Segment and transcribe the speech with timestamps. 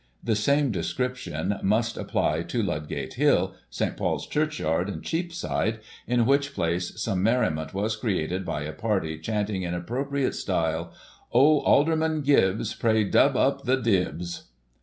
[0.15, 3.95] * The same description must apply to Ludgate Hill, St.
[3.95, 5.77] Paul's Churchyard, and Cheapside,
[6.07, 11.59] in which place some merriment was created by a party chanting in appropriate style:* Oh,
[11.59, 14.45] Alderman Gibbs, Pray dub up the dibbs